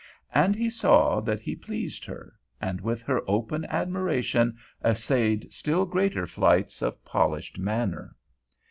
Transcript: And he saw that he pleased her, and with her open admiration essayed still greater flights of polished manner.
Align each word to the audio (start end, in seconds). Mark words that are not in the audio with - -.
And 0.33 0.55
he 0.55 0.67
saw 0.67 1.19
that 1.19 1.41
he 1.41 1.55
pleased 1.55 2.05
her, 2.05 2.33
and 2.59 2.81
with 2.81 3.03
her 3.03 3.21
open 3.27 3.65
admiration 3.65 4.57
essayed 4.83 5.53
still 5.53 5.85
greater 5.85 6.25
flights 6.25 6.81
of 6.81 7.05
polished 7.05 7.59
manner. 7.59 8.15